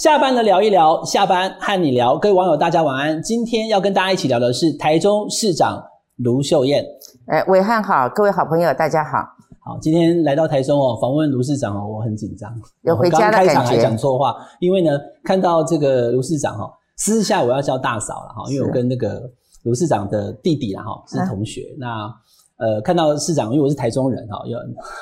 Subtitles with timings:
[0.00, 3.22] 下班了聊一聊，下班和你聊，各位网友大家晚安。
[3.22, 5.78] 今天要跟大家一起聊的是台中市长
[6.16, 6.82] 卢秀燕。
[7.26, 9.18] 哎，伟汉好，各位好朋友大家好。
[9.62, 12.50] 好，今天来到台中哦，访问卢市长哦，我很紧张，
[12.80, 13.48] 有回家的感觉。
[13.48, 19.30] 开场还讲错话，因为呢，看到这个卢市长哈，私下我要叫大嫂了哈，因为我跟那个
[19.64, 22.10] 卢市长的弟弟啦哈是同学，那。
[22.60, 24.58] 呃，看到市长，因为我是台中人哈，有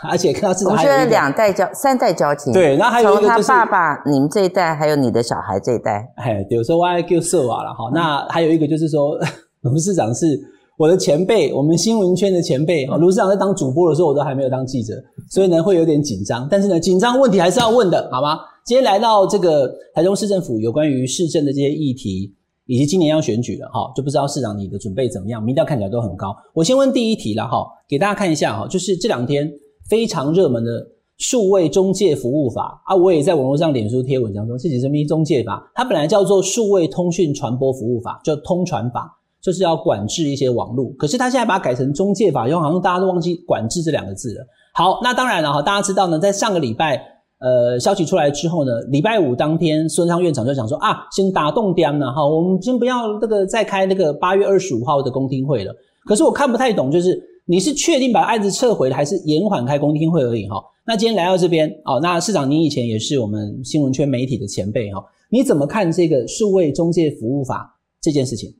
[0.08, 7.90] 而且看到市长，我是两代交三代交情，对，然后还有一个就是他爸爸，你们这一代，还有你的小孩这一代，哎，有时候我还叫色娃了哈。
[7.92, 9.18] 那还有一个就是说，
[9.62, 10.38] 卢市长是
[10.78, 12.86] 我的前辈，我们新闻圈的前辈。
[12.86, 14.94] 卢市长在当主播的时候，我都还没有当记者，
[15.28, 16.46] 所以呢会有点紧张。
[16.48, 18.38] 但是呢，紧张问题还是要问的，好吗？
[18.64, 22.36] 今天来到这个台中市政府有关于市政的这些议题。
[22.68, 25.42] 以及今年要选举了哈，就不知道市长你的准备怎么样？
[25.42, 26.36] 民调看起来都很高。
[26.52, 29.50] 我先问第一题了哈，给大家看一下哈，就是这两天
[29.88, 35.66] 非常热门的数位中介服务法啊，我也在网络上脸书贴文章说，这是什么中介法？
[35.74, 40.90] 它本来叫做数位通讯传播服务法，叫通传法，就是要管制一些网络。
[40.98, 44.46] 可是他现在把它改成中介法，因为好像大家都忘记管制这两个字了。
[44.74, 47.17] 好，那当然了哈，大家知道呢，在上个礼拜。
[47.40, 55.72] 呃，消息出来之后呢，礼拜五当天，孙昌院长就讲说啊，先打动点了哈，我们先不要那个再开那个八月二十五号的公听会了。
[56.04, 60.56] 可是我看不太懂，就是你是确定把案子撤回了，还是延缓开公听会而已哈？
[60.84, 68.52] 那今天来到这边哦，那市长您以前也是我们新闻圈媒体的前辈哈，你怎么看这个数位中介服务法这件事情？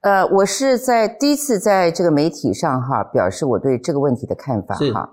[0.00, 5.10] 呃，我是在第一次在这个媒体上哈，表示我对这个问题的看法哈。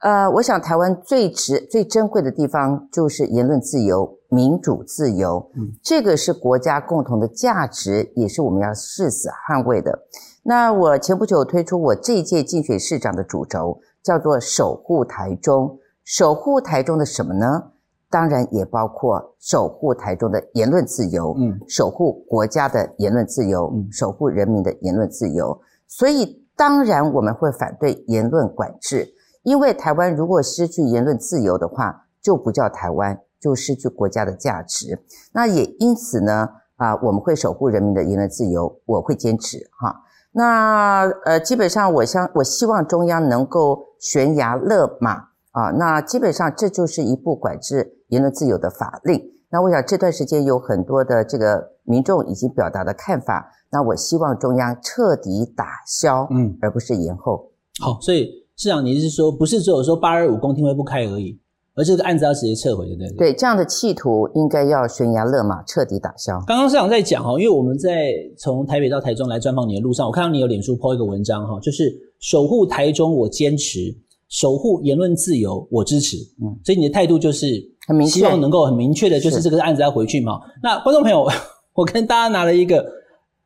[0.00, 9.98] 呃，我想台湾最值、最珍贵的地方就是言论自由、民主自由，嗯，这个是国家共同的价值，也是我们要誓死捍卫的。
[10.42, 15.78] 那我前不久推出我这一届竞选市长的主轴，叫做“守护台中”。
[16.02, 17.62] 守护台中的什么呢？
[18.08, 25.60] 当然也包括守护台中的言论自由，嗯，守护国家的言论自由，嗯，守护人民的言论自由。
[25.86, 29.06] 所以，当然我们会反对言论管制。
[29.42, 35.02] 因为台湾如果失去言论自由的话，就不叫台湾，就失去国家的价值。
[35.32, 39.96] 那也因此呢，啊，我们会守护人民的言论自由，我会坚持哈。
[40.32, 45.12] 那呃，基本上我相我希望中央能够悬崖勒马
[45.52, 45.70] 啊。
[45.70, 49.20] 那基本上这就是一部管制言论自由的法令。
[49.48, 57.50] 那我想这段时间有很多的这个民众已经表达的看法，那我希望中央彻底打消，嗯，而不是延后。
[57.80, 58.28] 好，所以。
[58.60, 61.34] 市长，你是说不是只有说八二五公听会不开而已，
[61.74, 63.08] 而这个案子要直接撤回，对不对？
[63.16, 66.38] 对，这样的企图应该要悬崖勒马，彻底打消。
[66.46, 73.96] 刚刚市长在讲哈，因为我们在从台北到台中来专访你的路上，我看到你有脸书 po 一个文章哈，就是守护台中，我坚持；
[74.28, 76.18] 守护言论自由，我支持。
[76.42, 77.46] 嗯，所以你的态度就是
[77.88, 80.38] 很明确，希望能够很明确的，就是这个案子要回去嘛。
[80.62, 81.26] 那观众朋友，
[81.72, 82.84] 我跟大家拿了一个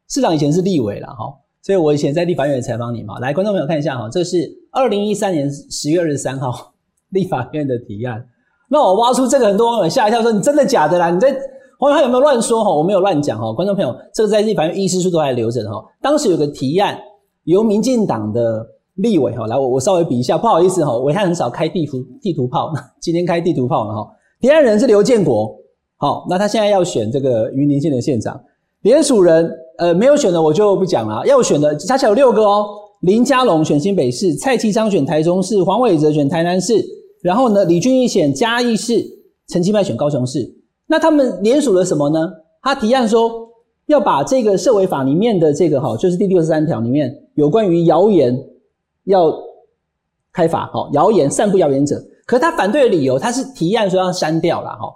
[0.09, 1.33] 市长以前是立委了哈。
[1.63, 6.73] 所以我以前在立法院采访你嘛，来，观众朋友看一下哈，这是二零一三年十月二十三号
[7.11, 8.27] 立法院的提案。
[8.69, 11.11] 那我挖出这个，很多网友吓一跳，说你真的假的啦？
[11.11, 11.35] 你在
[11.79, 12.75] 黄友他有没有乱说哈？
[12.75, 15.85] 我没有乱讲哈，观众朋友，这个在立法院议事书都还留着哈。
[16.03, 16.99] 当时有个提案，
[17.45, 24.09] 由民进党的立委哈，来我我稍微比一下，不好意思哈，伟汉很少开地图地图炮， 今天开地图炮了哈。
[24.41, 25.55] 提案人是刘建国，
[25.99, 28.41] 好，那他现在要选这个云林县的县长，
[28.83, 29.51] 联署人。
[29.77, 31.27] 呃，没有选的我就不讲了。
[31.27, 32.65] 要选的，加起来有六个哦。
[33.05, 36.83] 林佳龙选新北市，蔡其昌选台中市，黄伟哲选台南市，
[37.21, 39.05] 然后呢，李俊义选嘉义市，
[39.47, 40.55] 陈其迈选高雄市。
[40.87, 42.27] 那他们联署了什么呢？
[42.63, 43.47] 他提案说
[43.89, 48.35] 要把这个社违法里面的这个哈，就是第六十三条里面有关于谣言
[49.05, 49.31] 要
[50.33, 52.03] 开罚，哈，谣言散布谣言者。
[52.25, 54.89] 可他反对的理由，他是提案说要删掉了，哈。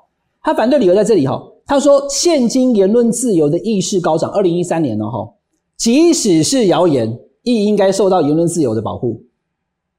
[0.42, 1.38] 他反对理由在这里，哈。
[1.66, 5.28] 他说：“现今言论自由的意识高涨，二零一三年了哈，
[5.76, 7.20] 即使是谣言，
[7.54, 9.22] 亦应该受到言论自由的保护。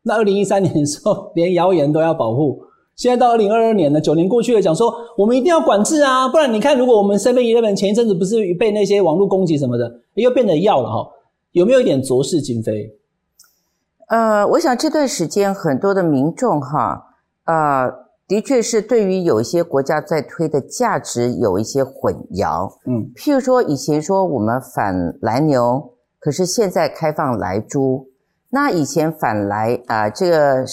[0.03, 2.61] 那二零一三年的时候，连谣言都要保护，
[2.95, 11.09] 现在到二零二二年了，九年过去了，讲说我们一定要管制啊，不然你看，如果我们身边一个人前一阵子不是被那些网络攻击什么的，又变得要了哈，
[11.51, 12.95] 有没有一点浊世今非？
[14.07, 17.03] 呃，我想这段时间很多的民众哈，
[17.45, 28.07] 呃。”的确是对于有一些国家在推的价值有一些混淆，嗯，譬如说以前说我们反蓝牛，可是现在开放来猪，
[28.49, 30.65] 那以前反来啊这个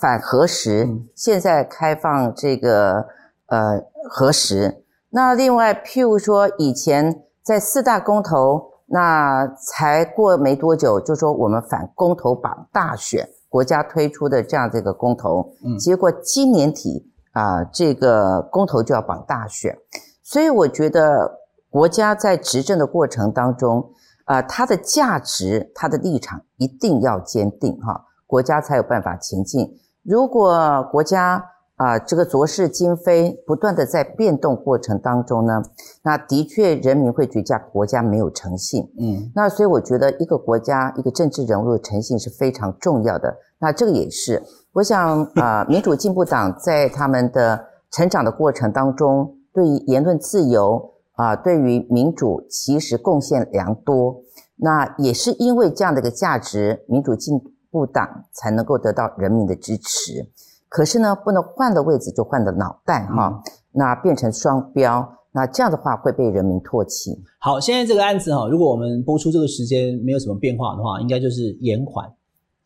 [0.00, 3.06] 反核实，现在开放这个
[3.46, 13.28] 呃核实，那另外譬如说以前在四大公投，那才过没多久就说我们反公投绑大选。
[13.48, 19.76] 国家推出的这样这个公投，结果今年底啊，这个公投就要绑大选，
[20.22, 23.90] 所以我觉得国家在执政的过程当中，
[24.30, 29.68] 啊，它的价值、它的立场一定要坚定哈，国家才有办法前进。
[30.04, 31.44] 如果国家
[31.74, 35.60] 啊这个浊世今非不断的在变动过程当中呢，
[36.04, 38.88] 那的确人民会觉得国家没有诚信。
[39.00, 43.36] 嗯，那所以我觉得一个国家一个政治人物的诚信是非常重要的。
[43.58, 44.40] 那这个也是，
[44.74, 47.60] 我想啊，民主进步党在他们的
[47.90, 50.88] 成长的过程当中，对于言论自由
[51.20, 54.22] 啊，对于民主其实贡献良多。
[54.56, 57.38] 那也是因为这样的一个价值，民主进
[57.70, 60.26] 步党才能够得到人民的支持。
[60.68, 67.22] 可是呢，不能换了位置就换了脑袋哈，那变成双标，那这样的话会被人民唾弃。
[67.38, 72.10] 好，现在这个案子哈，如果我们播出这个时间没有什么变化的话，应该就是延缓。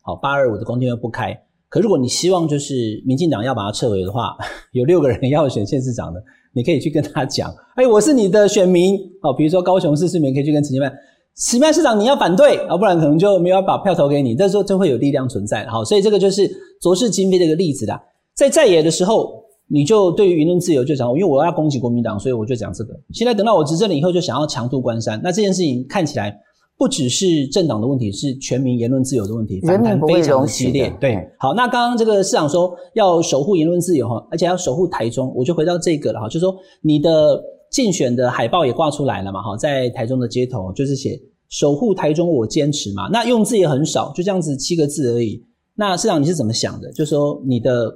[0.01, 1.37] 好，八二五的公听会不开。
[1.67, 4.37] 可如果你希望就是民进党要把它撤回的话，
[4.71, 6.23] 有六个人要选县市长的，
[6.55, 8.95] 你可以去跟他讲， 哎，我是你的选民。
[9.21, 10.89] 哦，比如说高雄市市民可以去跟陈建曼，
[11.35, 14.33] 陈建曼市长你要反对啊，不然可能就没有把票投给你。
[14.33, 15.65] 这时候就会有力量存在。
[15.67, 16.49] 好，所以这个就是
[16.81, 18.01] 浊世今非的一个例子啦。
[18.35, 22.93] 在在野的时候，你就对于舆论自由就讲，因为我要攻击国民党，所以我就讲这个。
[23.11, 25.19] 现在等到我执政了以后，就想要强渡关山。
[25.23, 26.39] 那这件事情看起来。
[26.77, 30.93] 不只是政党的问题，是全民言论自由的问题，反弹非常激烈。
[30.99, 37.41] 对，好，那刚刚这个市长说要守护言论自由哈，而且要守护台中，我就回到这个了哈，就说你的
[37.71, 41.17] 竞选的海报也挂出来了嘛哈，在台中的街头就是写
[41.47, 43.07] 守护台中，我坚持嘛。
[43.09, 45.41] 那用字也很少，就这样子七个字而已。
[45.75, 46.91] 那市长你是怎么想的？
[46.91, 47.93] 就说你的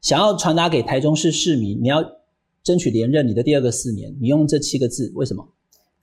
[0.00, 2.02] 想要传达给台中市市民，你要
[2.62, 5.46] 争取连任，你的第二个四年，你用这七个字，为什么？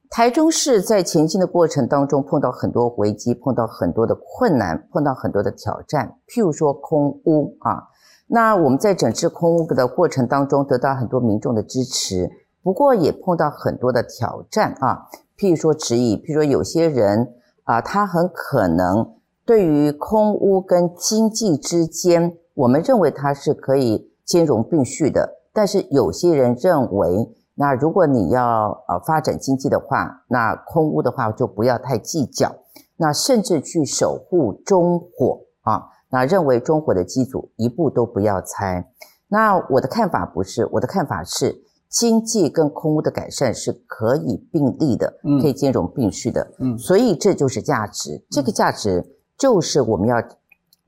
[0.09, 6.17] 台中市在前进的过程当中碰到很多危机，碰到很多的困难，碰到很多的挑战。
[6.27, 7.83] 譬如说空屋啊，
[8.25, 12.27] 那我们在整治空屋的过程当中得到很多民众的支持，
[12.63, 15.06] 不过也碰到很多的挑战啊。
[15.38, 17.31] 譬如说质疑，譬如说有些人
[17.65, 19.13] 啊，他很可能
[19.45, 27.29] 对于空屋跟经济之间，我们认为它是可以兼容并蓄的，但是有些人认为。
[27.59, 32.56] 那如果你要呃发展经济的话，那空屋的话就不要太计较，
[32.95, 38.89] 那甚至去守护中火啊，那认为中火的机组一步都不要拆。
[39.27, 41.53] 那我的看法不是，我的看法是
[41.89, 46.50] 经济跟空屋的改善是可以并立的，可以兼容并蓄的。
[46.59, 49.06] 嗯，所以这就是价值，这个价值
[49.38, 50.15] 就是我们要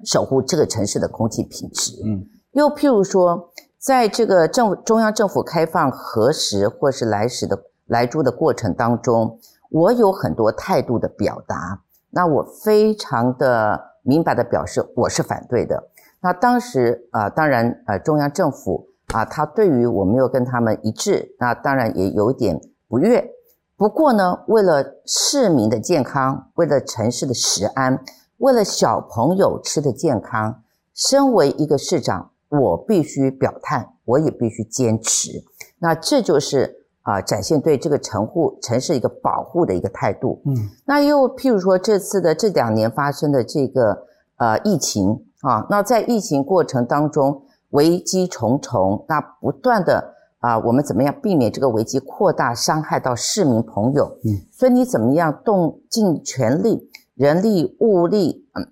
[0.06, 2.01] 守护这个城市的空气品质。
[2.06, 3.50] 嗯，又譬如说。
[3.81, 9.39] 在这个政中央政府开放核实或是来时的来租的过程当中，
[9.72, 11.81] 我有很多态度的表达。
[12.12, 15.89] 那我非常的明白的表示我是反对的。
[16.19, 23.31] 那当时啊，当然呃，中央政府啊，他对于我没有跟他们一致，那当然也有点不悦。
[23.75, 28.00] 不过呢，为了市民的健康，为了城市的食安，
[28.38, 30.62] 为了小朋友吃的健康，
[30.94, 32.31] 身为一个市长。
[32.51, 35.31] 我必须表态，我也必须坚持。
[35.80, 40.42] 那这就是啊，展现对这个城户城市一个保护的一个态度。
[40.45, 40.56] 嗯，
[40.86, 54.18] 那又譬如说这次的这两年发生的这个呃疫情啊，那在疫情过程当中危机重重，那不断的啊，我们怎么样避免这个危机扩大，伤害到市民朋友？
[54.25, 58.68] 嗯，所以你怎么样动尽全力，人力物力嗯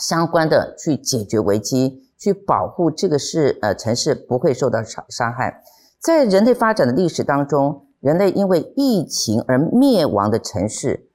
[0.00, 2.04] 相关的去解决危机？
[2.18, 5.62] 去保护这个市呃城市不会受到伤伤害，
[6.00, 11.08] 在人类发展的历史当中，人类因为疫情而灭亡的城市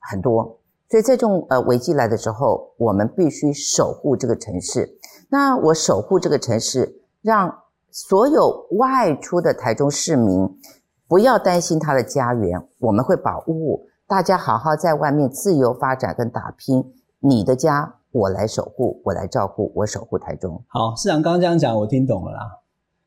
[0.00, 0.58] 很多，
[0.90, 4.98] 所以这种呃危机来的时候，我们必须守护这个城市。
[5.28, 10.58] 那我守护这个城市，让所有外出的台中市民
[11.06, 17.94] 不要担心他的家园，我们会保护大家好好在外面自由发展跟打拼，你的家。
[18.12, 20.62] 我来守护，我来照顾，我守护台中。
[20.68, 22.40] 好，市长刚刚这样讲，我听懂了啦。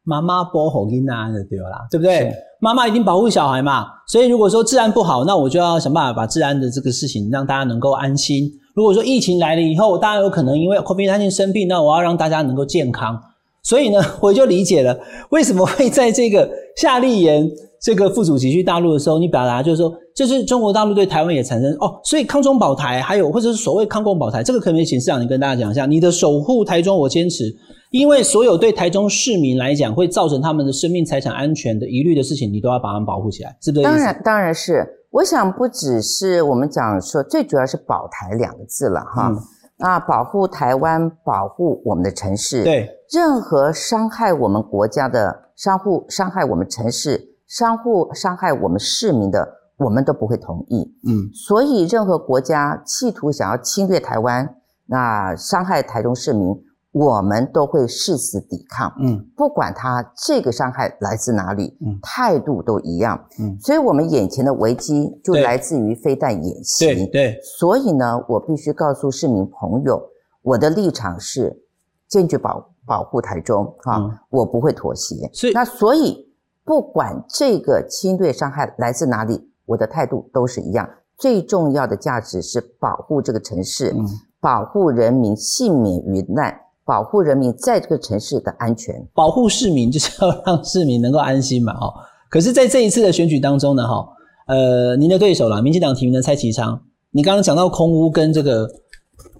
[0.03, 2.31] 妈妈保护囡仔的对啦，对不对？
[2.59, 3.88] 妈妈一定保护小孩嘛。
[4.07, 8.51] 所以如果说治安不好，那我就要想办法把治安的这个事情让大家能够安心。
[8.75, 13.19] 如果说疫情来了以后，大家有可能因为 COVID-19 生病，那我要让大家能够健康。
[13.65, 14.98] 所以呢， 我就理解了
[15.31, 17.45] 为什么会在这个夏立言
[17.81, 19.91] 这个副主席去大陆的时候，你表达就是说。
[20.15, 27.53] 就是中国大陆对台湾也产生哦，所以抗中保台还有或者是所谓抗共保台，这个可不可以请市长你跟大家讲一下，你的守护台中我坚持，
[27.91, 33.84] 因为所有对台中市民来讲会造成他们的生命财产安全的疑虑的事情，你都要把他们保护起来，是不是？
[33.84, 34.88] 当然，当然是。
[35.12, 39.29] 我想不只是我们讲说，最主要是保台两个字了哈。
[39.77, 42.63] 那，保护台湾，保护我们的城市。
[42.63, 47.35] 对，任何伤害我们国家的商户，伤害我们城市。
[47.47, 49.47] 商户伤害我们市民的，
[49.77, 50.91] 我们都不会同意。
[51.07, 54.55] 嗯，所以任何国家企图想要侵略台湾，
[54.88, 56.55] 那伤害台中市民。
[56.97, 70.01] 我们都会誓死抵抗，嗯，不管他这个伤害来自哪里，嗯，态度都一样，嗯，所以我们眼前的危机就来自于飞弹演习，对对，所以呢，我必须告诉市民朋友，
[70.41, 71.62] 我的立场是
[72.07, 76.27] 坚决保保护台中，啊，我不会妥协，所以那所以
[76.63, 84.05] 不管这个侵略伤害来自哪里，我的态度都是一样，最重要的价值是保护这个城市，嗯，
[84.39, 86.61] 保护人民幸免于难。
[86.87, 91.91] 保护人民在这个城市的安全，保护市民就是要让市民能够安心嘛，哈。
[92.29, 94.07] 可是，在这一次的选举当中呢，哈，
[94.45, 98.69] 呃，您的对手啦，民进党提名的蔡其昌，你刚刚讲到空屋跟这个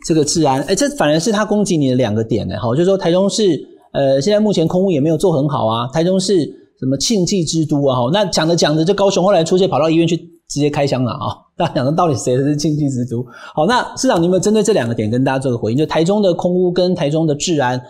[0.06, 3.60] 这个治安，哎，这反而是他攻击你的两个点呢，好，就是说台中市，
[3.92, 6.46] 呃，现在目前空屋也没有做很好啊，台中市
[6.80, 10.16] 什么庆忌之都啊，哈，那讲着讲着，这高雄后来出现跑到医院去
[10.48, 11.42] 直接开枪了啊。
[11.58, 13.26] 大家讲的到底谁才是经济之都？
[13.56, 15.78] 好，那市长，你有没有针对这两个点跟大家做个回应？
[15.78, 17.82] 就台中的空屋跟台中的治安，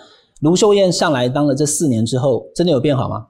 [0.41, 3.25] 卢秀燕上来当了这四年之后，真的有变好吗？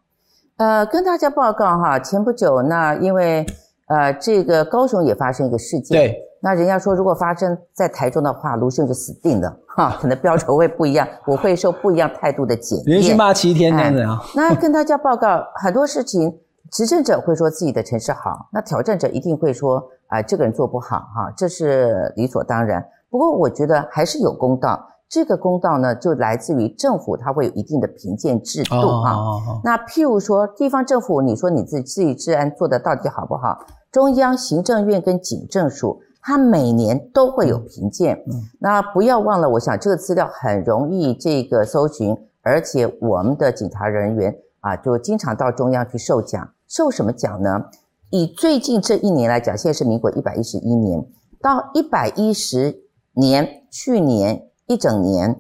[0.58, 3.46] 呃，跟大家报告哈，前不久那因为
[3.88, 14.22] 呃这个高雄也发生一个事件，对，那人家说如果发生在台中的话，卢秀就死定了哈，可能标准会不一样，我会受不一样态度的检验，连续骂七天这样子啊。
[14.36, 16.38] 那跟大家报告很多事情，
[16.72, 19.84] 执政者会说自己的城市好，那挑战者一定会说。
[20.08, 22.86] 啊，这个人做不好哈，这是理所当然。
[23.10, 24.80] 不过我觉得还是有公道。
[25.10, 29.16] 这个公道呢，就来自于政府，它会有一定的评鉴制度哈。
[29.64, 33.58] 那譬如说，地方政府，你说你自己自己治安做的到底好不好？
[33.92, 38.20] 中央行政院跟警政署，它每年都会有评鉴。
[38.58, 46.50] 那不要忘了，我想这个资料很容易这个搜寻，而且我们的警察人员啊，就经常到中央去受奖。
[46.68, 47.66] 受什么奖呢？
[48.10, 51.06] 以最近这一年来讲，现在是民国一百一十一年
[51.44, 52.76] 到一百一十
[53.14, 55.40] 年，去年一整年，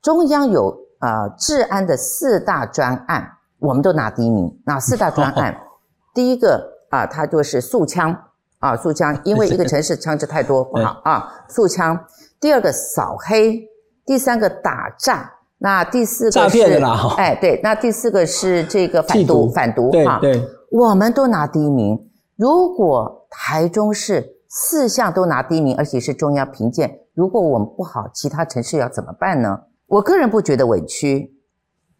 [0.00, 4.58] 中央有啊治安的四大专案，我们都拿第一名。
[4.64, 5.54] 哪四大专案？
[6.14, 8.16] 第一个啊，它就是诉枪
[8.62, 11.98] 啊，诉枪，因为一个城市枪支太多不好啊，诉枪。
[12.40, 13.60] 第二个扫黑，
[14.06, 17.14] 第三个打诈，那第四个诈骗的啦。
[17.18, 20.40] 哎，对，那第四个是这个反毒，反毒哈，对，
[20.70, 22.08] 我们都拿第一名。
[22.36, 29.60] 如果台中市四项都拿第一名，而且是中央评鉴，如果我们不好，其他城市要怎么办呢？
[29.88, 31.34] 我个人不觉得委屈，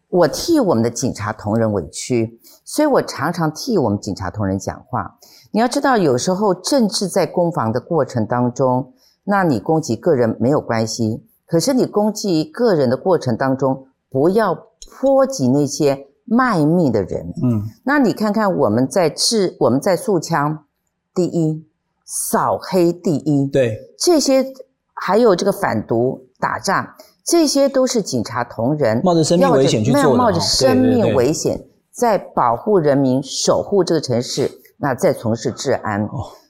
[0.07, 5.17] 我替我们的警察同仁委屈，所以我常常替我们警察同仁讲话。
[5.53, 8.91] 你要知道，有时候政治在攻防的过程当中，
[9.23, 14.53] 那你攻击个人没有关系，可是你攻击个人的过程当中，不要
[14.99, 16.07] 波及那些。
[16.25, 20.63] 卖命的人，嗯，那你看看我们在治，我们在诉枪
[21.13, 21.67] 第一，
[22.05, 24.41] 扫黑第一，对，这些
[24.93, 26.87] 还有这个反毒打仗，
[27.25, 36.07] 这些都是警察同仁冒着生命危险去做的，冒着生命危险在保护人民、守护这个城市，那在从事治安。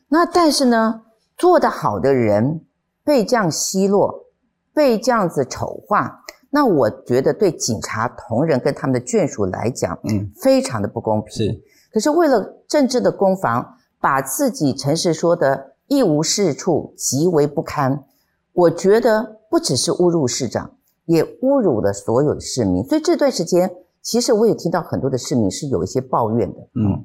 [0.09, 1.01] 那但是呢，
[1.37, 2.65] 做得好的人
[3.03, 4.25] 被这样奚落，
[4.73, 6.19] 被这样子丑化。
[6.49, 11.47] 那我觉得对警察同仁跟他们的眷属来讲，嗯，非常的不公平。
[11.47, 11.61] 是，
[11.91, 18.03] 可是为了政治的攻防，把自己诚实说的一无是处，极为不堪。
[18.51, 20.75] 我觉得不只是侮辱市长，
[21.05, 22.83] 也侮辱了所有的市民。
[22.83, 26.59] 所以这段时间，其实我也听到很多的市民是有一些抱怨的。
[26.75, 27.03] 嗯，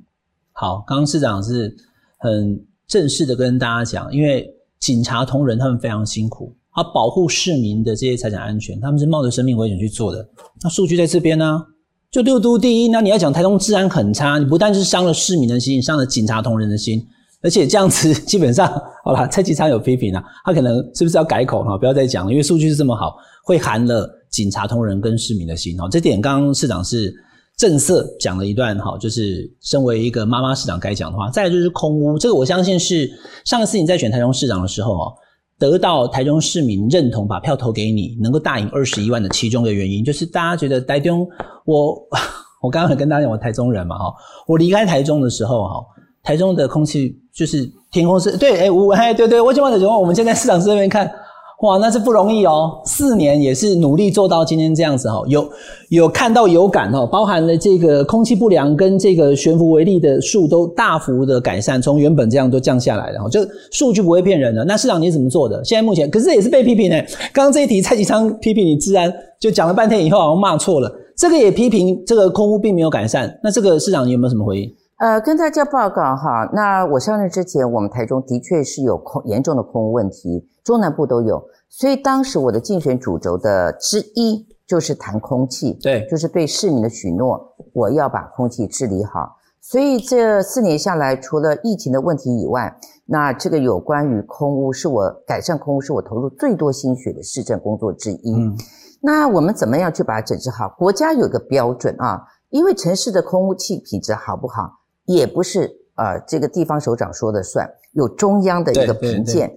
[0.60, 1.72] 好，刚刚市长是
[2.18, 4.44] 很正式的跟大家讲，因为
[4.80, 6.52] 警察同仁他们非常辛苦。
[6.74, 10.28] 他保护市民的这些财产安全，他们是冒着生命危险去做的。
[10.62, 11.64] 那数据在这边呢，
[12.10, 12.88] 就六都第一。
[12.88, 17.06] 那你要讲台中治安很差，你不但是伤了市民的心，伤了警察同仁的心，
[17.40, 18.68] 而且这样子基本上，
[19.04, 25.88] 好了，蔡其昌有批评啊，他可能是不是要改口哈，不要再讲了，因为数据是这么好，会寒了警察同仁跟市民的心哈。
[25.88, 27.14] 这点刚刚市长是
[27.58, 31.28] 正色讲了一段哈，就是身为一个妈妈市长该讲的话。
[31.28, 33.10] 再来就是空屋，这个我相信是
[33.44, 35.12] 上次你在选台中市长的时候哦。
[35.58, 41.28] 得到台中市民认同，把票投给你，能够大赢二十一万的其中的原因，就是大家觉得台中，
[41.64, 42.00] 我
[42.62, 44.14] 我刚刚跟大家讲，我台中人嘛，哈，
[44.46, 45.84] 我离开台中的时候，哈，
[46.22, 51.10] 台中的空气就是天空是对，哎，我 哎，对对，我就问的情况，我们现在市场这边看。
[51.60, 55.44] 哇，那是不容易哦，四年也是努力做到今天这样子哈，有
[55.88, 64.64] 有看到有感哦，包含了这个空气不良跟这个悬浮微粒的数都大幅的改善，从原本这样都降下来了哈，这数据不会骗人的。
[64.66, 65.60] 那市长你怎么做的？
[65.64, 66.96] 现在目前可是也是被批评呢。
[67.32, 73.36] 刚刚这一题蔡启昌批评你治安，就讲了半天以后好像骂错了，这个也批评这个空屋并没有改善。
[73.42, 74.72] 那这个市长你有没有什么回应？
[74.98, 89.36] 呃，跟大家报告哈，那我上任之前，我们台中的确是有空严重的空污问题，中南部都有，所以当时我的竞选主轴的之一就是谈空气，对，就是对市民的许诺，我要把空气治理好。
[89.60, 92.76] 所以这四年下来，除了疫情的问题以外，
[93.06, 98.34] 那这个有关于空污是我改善空污是我投入最多心血的市政工作之一。
[98.34, 98.56] 嗯，
[99.00, 100.68] 那我们怎么样去把它整治好？
[100.76, 104.70] 国家有个标准啊，因为城市的空气品质好不好，
[105.08, 109.50] 也不是呃这个地方首长说的算，有中央的一个评鉴。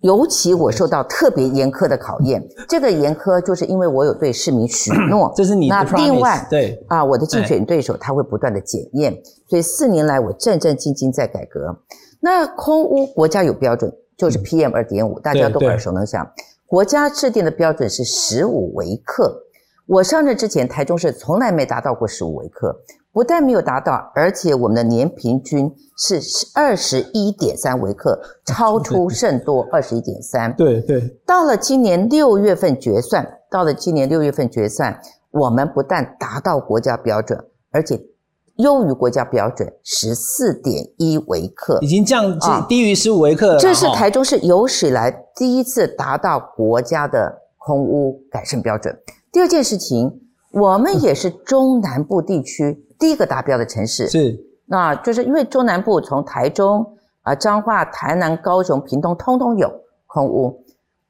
[0.00, 11.74] 尤其我受到特别严苛的考验，这个严苛就是因为我有对市民许诺， 这是你那另外对啊，我的竞选对手他会不断的检验，所以四年来我战战兢兢在改革。
[12.20, 16.30] 那空污国家有标准，就是 PM 二点五，大家都耳熟能详。
[16.66, 19.34] 国家制定的标准是十五微克，
[19.86, 22.78] 我上任之前，台中市从来没达到过十五微克。
[23.14, 26.20] 不但没有达到，而且我们的年平均是
[26.52, 30.52] 二十一点三微克，超出甚多二十一点三。
[30.56, 31.16] 对对。
[31.24, 37.38] 到了今年六月份决算，到了今年六月份决算，我们不但达到国家标准，
[37.70, 38.00] 而且
[38.56, 42.36] 优于国家标准十四点一微克，已经降
[42.68, 43.60] 低于十五微克了。
[43.60, 48.92] 这是台中市有史以来第一次达到国家的空污改善标准。
[49.30, 52.83] 第二件事情，我们也是中南部地区。
[52.98, 59.70] 第一个达标的城市是，那就是因为中南部从台中啊、彰化、台南、高雄、屏东通通有
[60.06, 60.62] 空屋，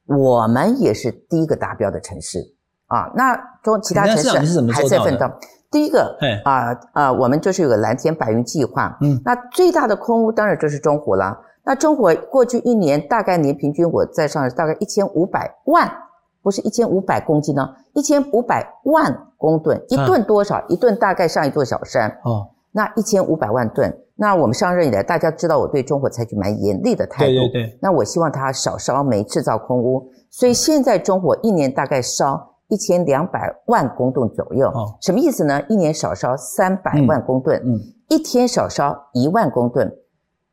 [0.07, 2.53] 我们也是第一个达标的城市
[2.87, 3.11] 啊。
[3.14, 5.26] 那中其他城市还在奋斗。
[5.71, 8.97] 第一个啊啊，我们就是有个蓝天白云计划。
[9.00, 11.38] 嗯，那最大的空屋当然就是中国了。
[11.64, 15.91] 那中国过去一年大概年平均我在上大概一千五百万。
[16.43, 20.64] 不是一千五百公斤呢，一千五百万公吨，一吨多少？
[20.68, 22.09] 一吨大概上一座小山。
[22.24, 27.33] 哦，那一千五百万吨，那我们上任以来，大家知道我对中国采取蛮严厉的态度。
[27.33, 27.78] 对对对。
[27.83, 30.09] 那我希望它少烧煤，制造空污。
[30.30, 34.68] 所以现在中国一年大概烧一千两百万公吨左右。
[34.68, 34.96] 哦。
[35.02, 35.62] 什么意思呢？
[35.68, 37.61] 一年少烧三百万公吨。
[37.62, 37.78] 嗯。
[38.09, 39.90] 一天少烧一万公吨，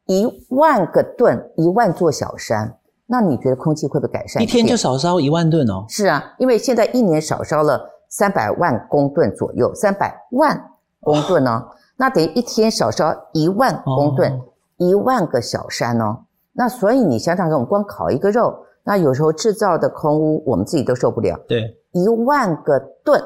[0.06, 2.78] 一万个吨，一万座小山。
[3.08, 4.42] 那你觉得空气会不会改善？
[4.42, 5.84] 一天就少烧一万吨哦。
[5.90, 10.70] 是啊，因为现在一年少烧了三百万公吨左右，三百万
[11.00, 11.66] 公吨呢，
[11.98, 14.40] 那等于一天少烧一万公吨，
[14.78, 16.26] 一万个小山哦。
[16.54, 21.40] 那所以你想想看，我们光烤一个肉，那有时候制造的空污，我们自己都受不了。
[21.48, 23.20] 对，一万个吨，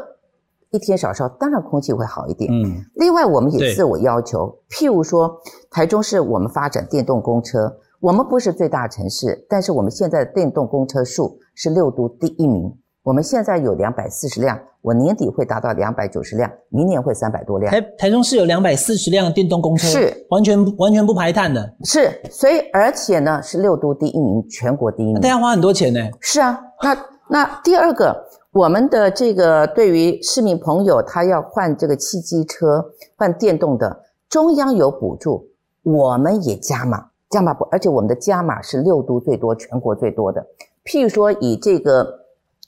[0.69, 2.49] 一天少烧，当然空气会好一点。
[2.53, 2.85] 嗯。
[2.93, 7.75] 另外，我们也自我要求，譬如说，台中市我们发展电动公车。
[8.01, 12.71] 我们不是最大城市，但是我们现在的电动公车数是六都第一名。
[13.05, 17.71] 我们现在有两百四十辆，我年底会达到两百九十辆，明年会三百多辆。
[17.71, 21.71] 台台中市有两百四十辆电动公车，是完全完全不排碳的。
[21.83, 25.19] 是，所以而且呢是六都第一名，全国第一名。
[25.21, 25.99] 那要花很多钱呢。
[26.19, 26.97] 是啊，那
[27.29, 32.83] 那第二个，我们的这个对于市民朋友，他要换这个汽机车
[33.17, 33.95] 换电动的，
[34.27, 35.47] 中央有补助，
[35.83, 37.05] 我们也加码。
[37.29, 40.43] 加码不，而且我们的加码是六都最多，全国最多的。
[40.85, 42.24] 譬如说，以这个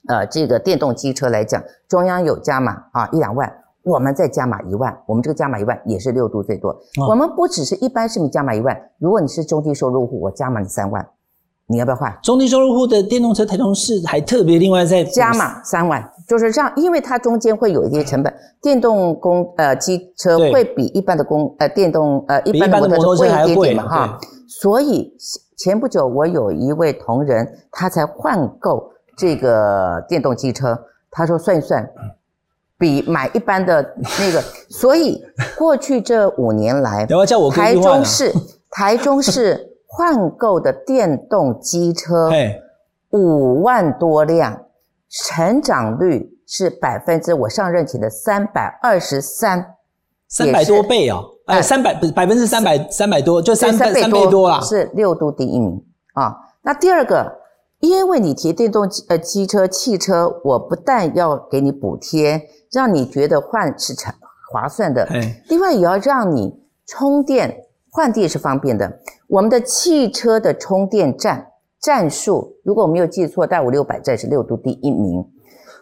[0.07, 3.51] 呃这个电动机车来讲，中央有加码啊一两万，
[3.83, 6.75] 我们再加码一万，我们这个加码一万也是六度最多。
[7.09, 11.07] 我们不只是一般市民加码一万，如果你是中低收入户，我加码你三万，
[11.67, 12.17] 你要不要换？
[12.21, 24.19] 中低收入户的电动车，台中市还特别另外再加码三万，就是这样，因为它中间会有一些成本，电动公呃机车会比一般的公呃电动呃一般的摩托车贵一点点嘛哈。
[24.47, 25.13] 所以
[25.57, 30.79] 前不久，我有一位同仁，他才换购这个电动机车。
[31.09, 31.89] 他说算一算，
[32.77, 33.81] 比买一般的
[34.19, 34.41] 那个。
[34.69, 35.25] 所以
[35.57, 37.05] 过去这五年来，
[37.51, 38.31] 台中市
[38.69, 42.29] 台中市换购的电动机车
[43.09, 44.65] 五万多辆，
[45.09, 49.75] 成长率是百分之我上任前的三百二十三，
[50.27, 51.19] 三百多倍啊。
[51.47, 55.81] 哎，三百不百分之三百三百多，就三三倍多啊，是六度第一名
[56.13, 56.35] 啊。
[56.61, 57.36] 那第二个，
[57.79, 64.13] 因为你提电动机呃机车汽车，我不但要给你补贴，让你觉得换是成
[64.51, 65.07] 划算的，
[65.49, 67.55] 另外也要让你充电
[67.91, 68.99] 换电是方便的。
[69.27, 71.47] 我们的汽车的充电站
[71.81, 75.23] 站数，如果我没有记错，大概五六百站是六度第一名。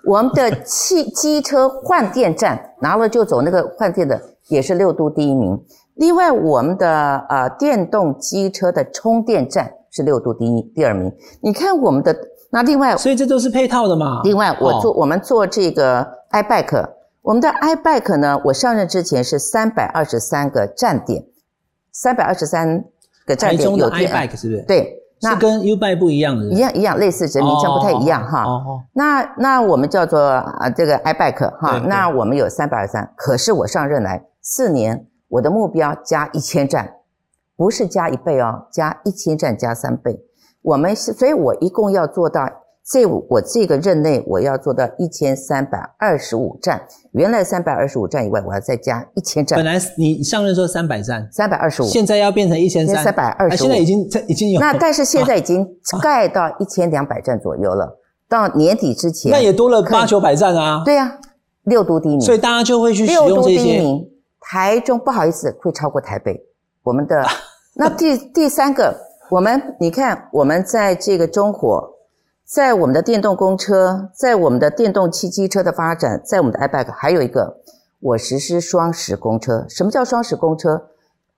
[0.06, 4.22] 我们的汽 机车换电站拿了就走，那个换电的。
[4.48, 5.60] 也是六都第一名。
[5.96, 11.10] 另外，我们的呃电动机车的充电站是六度第一第二名。
[11.42, 12.14] 你看我们的
[12.52, 14.22] 那另外，所以这都是配套的嘛。
[14.24, 16.90] 另外，我做我们做这个 iBike，
[17.22, 21.26] 我们的 iBike 呢，我上任之前是三百二十三个站点，
[21.92, 22.84] 三百二十三
[23.26, 24.62] 个站点有 iBike 是不是？
[24.68, 28.44] 对，是跟 Ubike 不一样的，一样一样，类似，只名称不太一样哈。
[28.44, 36.94] 哦那那我们叫做啊这个 iBike 哈，那我们有三百二十三，可是我上任来四年，我的目标加一千站，
[37.56, 40.20] 不是加一倍哦，加一千站加三倍。
[40.62, 42.50] 我们是，所以我一共要做到。
[42.88, 46.80] 这我这个任内，我要做到一千三百二十五站。
[47.14, 49.58] 原来三百二十五站以外，我要再加一千站。
[49.58, 53.58] 本来你上任说三百站，三百二十五，现在要变成一千三百二十五。
[53.58, 54.60] 现在已经已经有。
[54.62, 55.68] 那但是现在已经
[56.00, 57.98] 盖到一千两百站左右了。
[58.30, 60.84] 到年底之前，那也多了八九百站啊。
[60.86, 61.18] 对呀，
[61.64, 63.34] 六都第一名，所以大家就会去使用这些。
[63.34, 64.08] 六都第一名，
[64.40, 66.40] 台中不好意思会超过台北。
[66.84, 67.26] 我们的
[67.78, 68.96] 那第第三个，
[69.30, 71.92] 我们你看我们在这个中火。
[72.48, 77.58] 在我们的电动公车，在我们的电动汽机车的发展，在我们的 iBike，还有一个，
[78.00, 79.66] 我实施双十公车。
[79.68, 80.90] 什么叫双十公车？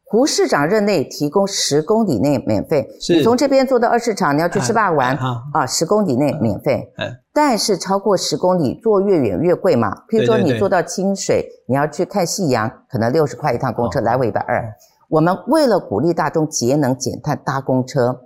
[0.04, 5.18] 胡市长任内提供十公里内免费，你从这边坐到二市场，你要去吃霸玩
[5.54, 6.92] 啊，十公里内免费。
[7.32, 9.90] 但是超过十公里，坐越远越贵嘛。
[10.10, 14.62] 譬如说你坐到清水，你要去看夕阳，可能六十块一趟公车，来回一百二。
[15.10, 18.22] 我们为了鼓励大众节能减碳搭公车。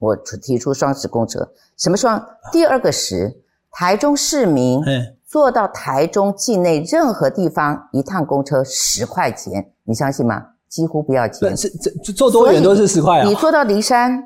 [0.00, 2.24] 我提出双十公车，什么双？
[2.52, 4.80] 第二个十，台中市民
[5.26, 10.40] 坐到台中境内任何地方一趟公车十块钱，你相信吗？
[10.68, 11.56] 几乎不要钱。
[11.56, 11.68] 是
[12.04, 13.24] 这坐多远都是十块啊！
[13.26, 14.22] 你坐到骊山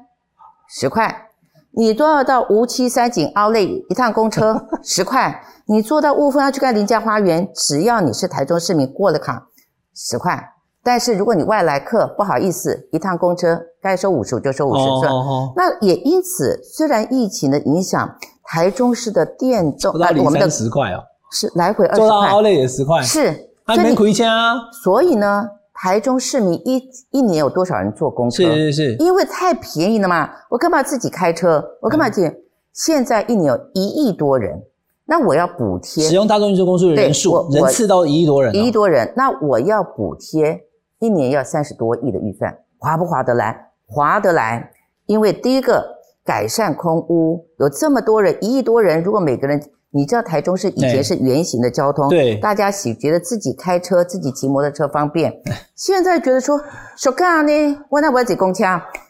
[0.68, 1.30] 十块，
[1.70, 9.48] 你坐到无期三井凹类一趟公车 十块，你坐到雾峰要去看林家花园，只要你是台中市民过了卡
[9.94, 10.52] 十块。
[10.84, 15.12] 但是如果你外来客，不好意思，一趟公车该收五十就收五十算。
[15.54, 24.56] 那也因此，虽然疫情的影响，台中市的电动啊，我们的十块哦，是来回二十块，做到奥也十块，是还没亏钱啊。
[24.82, 28.42] 所以呢，台中市民一一年有多少人坐公车？
[28.42, 31.64] 是是是，因为太便宜了嘛，我干嘛自己开车？
[31.80, 32.28] 我干嘛去？
[32.72, 34.60] 现在一年有一亿多人。
[35.04, 39.12] 那我要补贴使用大众运输工具的人数，人次到一亿多人，一亿多人。
[39.16, 40.60] 那我要补贴。
[41.02, 43.70] 一年要三十多亿的预算，划不划得来？
[43.88, 44.70] 划得来，
[45.06, 45.84] 因为第一个
[46.24, 49.60] 改善空污，有这么多人，一亿多人，如果每个人，
[49.90, 55.42] 你知道台中是以前是圆形的交通，对，大家喜觉得自己开车、自己骑摩托车方便，
[55.74, 56.58] 现在觉得说
[56.96, 58.64] 说干呢，我那我要挤公车，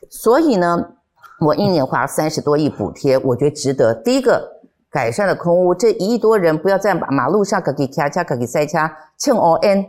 [0.08, 0.82] 所以呢，
[1.46, 3.92] 我一年花三十多亿补贴，我觉得值得。
[3.92, 4.42] 第一个
[4.90, 9.84] 改善了空污，这一亿多人不要在马路上可给卡卡可给塞卡蹭 O N。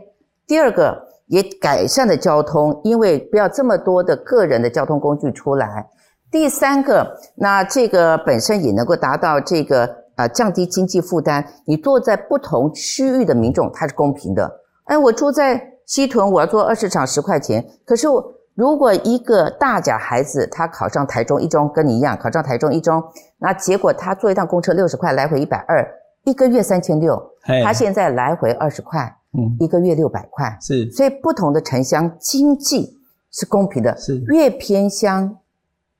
[0.46, 1.13] 第二个。
[1.26, 5.86] 也改善了交通，因为不要这么多的个人的交通工具出来。
[6.30, 11.44] 第三个，那这个本身也能够达到这个呃降低经济负担。
[11.64, 14.60] 你坐在不同区域的民众，它是公平的。
[14.84, 17.64] 哎，我住在西屯，我要坐二十场十块钱。
[17.86, 18.22] 可是我
[18.54, 23.02] 如果一个大甲孩子他考上台中一中，跟你一样考上台中一中，
[23.38, 25.86] 那结果他坐一趟公车六十块，来回一百二，
[26.24, 27.20] 一个月三千六，
[27.64, 29.16] 他现在来回二十块。
[29.36, 32.98] 嗯，一个月六百块，是，所以不同的城乡经济
[33.32, 34.18] 是公平的，是。
[34.28, 35.36] 越偏乡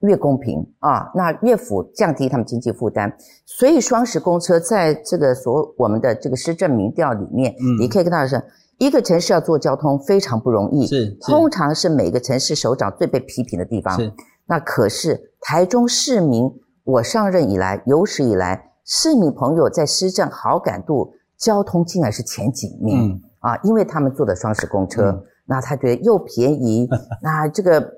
[0.01, 0.65] 越公平。
[0.79, 3.13] 啊，那越府降低他们经济负担，
[3.45, 8.41] 所以双十公车在这个所我们的这个施政民调里面，嗯，你可以跟大家说，
[8.79, 14.13] 一个城市要做交通非常不容易，是，通常是每个城市首长最被批评的地方，是，
[14.47, 16.49] 那可是台中市民，
[16.85, 21.15] 我上任以来有史以来，市民朋友在施政好感度。
[21.39, 23.57] 交通竟然是前几名啊！
[23.65, 26.89] 因为他们坐的双十公车，那他觉得又便宜，
[27.21, 27.93] 那这个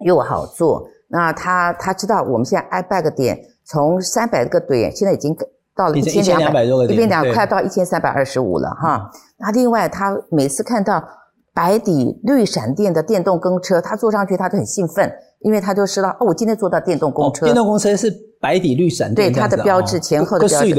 [0.00, 0.88] 又好坐。
[1.08, 5.36] 那他他知道我们现在 iBag 点从三百个点，现在已经
[5.74, 9.10] 到了一千两百一两快到一千三百二十五了哈。
[9.36, 11.02] 那另外，他每次看到
[11.56, 17.46] 白底绿闪电的电动公车，他坐上去他就很兴奋，因为他就知道哦，我今天坐到电动公车。
[17.46, 18.14] 电动公车是。
[18.38, 20.74] 白底绿闪电对它的标志前后的标志，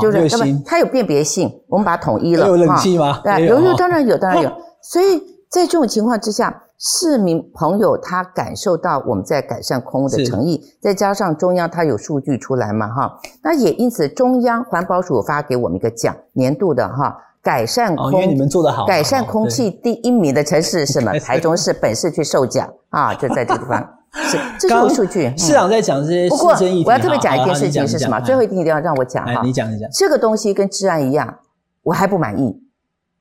[0.00, 3.20] 就是那么它有辨别性，我们把它统一了有冷气吗？
[3.24, 4.52] 对，有有当然有当然有。
[4.82, 5.18] 所以
[5.50, 17.16] 在这种情况之下，市民朋友他感受到我们在改善空污的诚意，再加上中央它有数据出来嘛哈，那也因此中央环保署发给我们一个奖，年度的哈
[17.48, 21.18] 改善空，因为你们做得好，改善空气第一名的城市是什么？
[21.18, 23.94] 台中市本市去受奖啊， 就在这个地方。
[24.12, 25.32] 是，这是数据。
[25.34, 26.50] 市长在讲这些，不过
[26.84, 28.20] 我要特别讲一件事情是什么？
[28.20, 29.40] 最后一定一定要让我讲哈。
[29.42, 29.88] 你讲一讲。
[29.94, 31.38] 这个东西跟治安一样，
[31.82, 32.54] 我还不满意，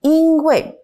[0.02, 0.76] 因为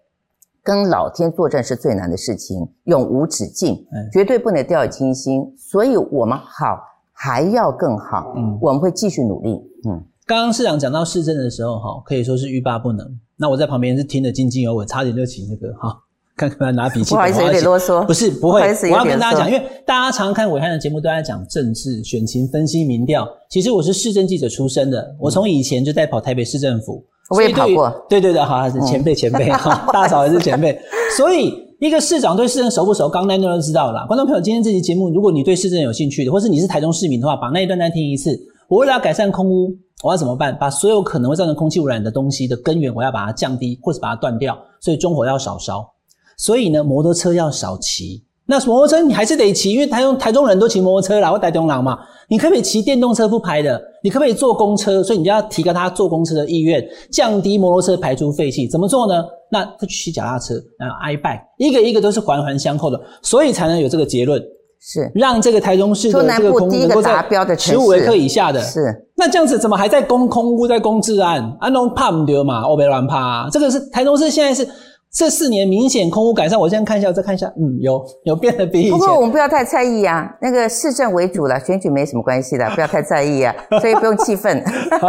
[0.64, 5.54] 跟老天作战是最难的事情，永无止境，绝对不能掉以轻心。
[5.58, 6.80] 所以我们好
[7.12, 10.02] 还要更好，嗯，我们会继续努力，嗯。
[10.26, 13.06] 刚刚市长讲到市政的时候，哈，可以说是欲罢不能。
[13.38, 15.94] 那我在旁边是听得津津有味，差点就起那个哈，
[16.38, 17.10] 看看拿笔记。
[17.10, 18.06] 不好意思，有点啰嗦。
[18.06, 18.62] 不是，不会。
[18.84, 23.28] 我要跟大家讲，因为大家常常看伟汉的节目，都在讲政治、选情分析、民调。
[23.50, 27.04] 其实我是市政记者出身的，我从以前就在跑台北市政府。
[27.30, 27.90] 我也跑过。
[28.08, 30.80] 对对对，好，是前辈前辈哈， 大嫂也是前辈。
[31.18, 34.06] 所以一个市长对市政熟不熟，刚那段都知道了。
[34.08, 38.40] 观众朋友，今天这期节目，如果你对市政有兴趣的，或是你是台中市民的话，把那一段再听一次。
[38.70, 39.70] 我为了要改善空污，
[40.04, 40.56] 我要怎么办？
[40.60, 44.56] 把所有可能会造成空气污染的东西的根源，我要把它降低，或者把它断掉。
[44.82, 45.90] 所以中火要少烧，
[46.38, 48.26] 所以呢，摩托车要少骑。
[48.46, 51.98] 那摩托车你还是得骑，因为台中台中人都骑摩托车啦，我台中人嘛。
[52.28, 53.82] 你可不可以骑电动车不排的？
[54.04, 55.02] 你可不可以坐公车？
[55.02, 58.68] 所以你就要提高他坐公车的意愿，降低摩托车排出废气。
[58.68, 59.24] 怎么做呢？
[59.50, 64.44] 那他骑脚踏车，然后 i bike，一个一个都是环环相扣的，所以才能有这个结论。
[64.86, 67.26] 是让这个台中市的这个空污能够在
[67.58, 68.62] 十五微克以下的。
[68.62, 71.42] 是那这样子怎么还在攻空屋，在攻治安？
[71.62, 72.68] 安东怕唔丢嘛？
[72.68, 73.48] 我别乱怕。
[73.50, 74.68] 这个是台中市现在是
[75.14, 76.60] 这四年明显空屋改善。
[76.60, 78.92] 我现在看一下，再看一下，嗯，有有变得比以前。
[78.92, 84.62] 不过我们不要太在意啊，那个市政为主了，选举没什么关系的， 不要太在意啊，所以不用气愤。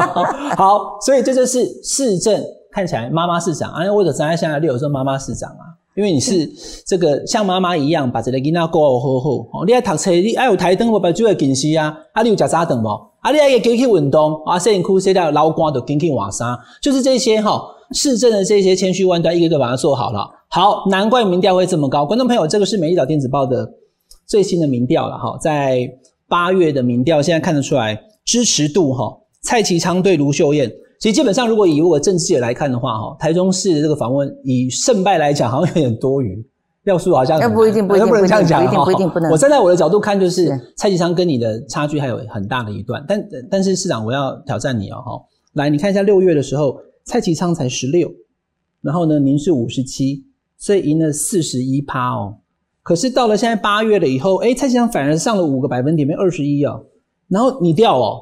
[0.57, 5.75] 好，所以这就是市政看起来妈妈市长啊，或者站在现在六，有时候妈妈市长啊。
[5.97, 6.49] 因为你是
[6.87, 13.14] 这个像妈妈一样把这个囡仔过好好，哦，你爱读册，你爱有台灯，我把就会近视啊，啊，你有食早顿无？
[13.25, 17.59] 啊，你爱个进去运动，啊，身躯晒到老光都紧紧换衫，就是这些哈，
[17.93, 20.29] 市政的这些千须万端，一个个把它做好了。
[20.51, 22.05] 好，难怪民调会这么高。
[22.05, 23.67] 观众朋友，这个是《美丽岛电子报》的
[24.27, 25.89] 最新的民调了哈，在
[26.29, 29.11] 八月的民调，现在看得出来支持度哈，
[29.43, 30.71] 蔡其昌对卢秀燕。
[31.01, 36.47] 其实基本上，如果以我政治界来看的话，哈，台中市的这个访问以胜败来讲，好像有点多余，
[36.85, 39.33] 票数好像不一定，不一定不能这样讲，不一定不一定不能。
[39.33, 45.23] 我站在我的角度看，就是蔡其昌跟你的差距还有很大的一段，但但是市长，我要挑战你哦，哈，
[45.55, 48.13] 来，你看一下六月的时候，蔡其昌才十六，
[48.83, 50.25] 然后呢，您是五十七，
[50.59, 52.37] 所以赢了四十一趴哦。
[52.83, 56.85] 可是到了现在八月了以后，哎，蔡其昌反而上了五个百分点，变二十一哦，
[57.29, 58.21] 然后你掉哦。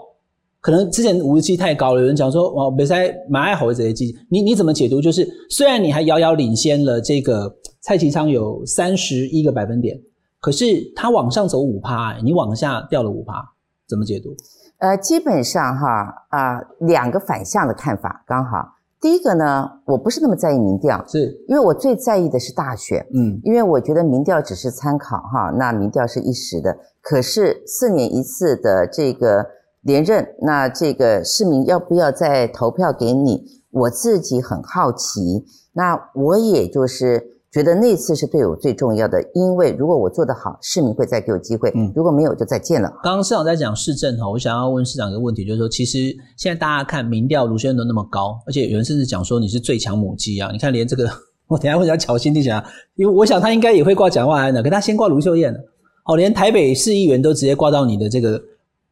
[0.61, 5.01] 可能之前五十七太高了，有人讲说哦，比赛马爱好这些机，你你怎么解读？
[5.03, 10.01] 就是虽然你还遥遥领先了这个蔡其昌有三十一个百分点，
[10.40, 10.64] 可是
[10.95, 13.45] 它往上走五趴，你往下掉了五趴，
[13.88, 14.37] 怎么解读？
[14.79, 18.77] 呃，基本上哈啊，两个反向的看法刚好。
[19.01, 29.45] 第一个呢，我不是那么在意民调，是因为我最在意的是大选，嗯，因为我觉得民调只是参考哈，那民调是一时的，可是四年一次的这个。
[29.85, 33.42] 连任，那这个市民要不要再投票给你？
[33.73, 35.45] 我自己很好奇。
[35.73, 42.88] 那我也就是觉得那次是对我最重要的，因为如果我做得好，市民会再给我机会；嗯如果没有，就再见了。
[43.03, 45.99] 刚刚市长在讲市政哈，我想要问市长一个问题，就是说，其实
[46.38, 50.51] 现在大家看民调，卢先生都那么高，而且有人甚至讲说你是最强母鸡啊！
[50.51, 51.07] 你看，连这个
[51.47, 52.65] 我等下问一下乔欣弟讲，
[52.97, 55.59] 因为我想他应该也会挂蒋万安的，可他先挂卢秀燕了。
[56.07, 58.41] 哦，连台北市议员都直接挂到你的这个。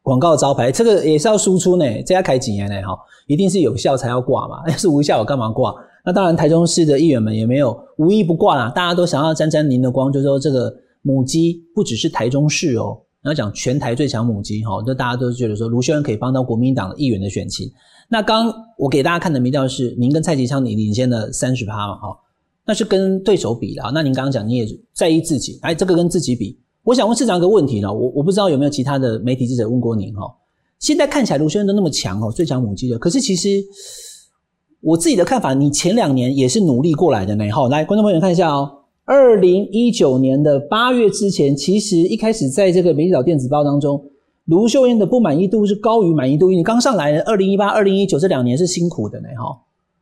[0.03, 2.75] 广告招牌，这个也是要输出呢，这要开几年呢？
[2.81, 2.97] 哈，
[3.27, 5.71] 一定是有效才要挂嘛， 要是无效我干嘛挂？
[6.03, 17.71] 那当然，台中市的议员们也没有无一不挂啦，大家都想要沾沾您的光，就说这个母鸡不只是台中市哦，要讲全台最强母鸡哈，就大家都觉得说卢秀恩可以帮到国民党的议员的选情。
[18.09, 22.17] 那刚我给大家看的民调是，您跟蔡其昌你领先了三十趴嘛，哈，
[22.65, 23.83] 那是跟对手比的。
[23.93, 26.59] 那您刚刚讲你也在意自己，哎，这个跟自己比。
[26.83, 30.23] 我想问市长一个问题呢，我我不知道有没有其他的媒体记者问过您哈。
[30.79, 33.49] 现在看起来卢秀恩都那么强哦，最强母鸡的，可是其实
[34.81, 37.47] 我自己的看法，你前两年也是努力过来的呢。
[37.51, 38.69] 哈，来，观众朋友看一下哦，
[39.05, 44.03] 二零一九年的八月之前，其实一开始在这个媒体岛电子报当中，
[44.45, 49.27] 卢秀燕的不满意度是高于满意度，因为刚上来二零一八、二零一九这两年是辛苦的呢。
[49.37, 49.55] 哈，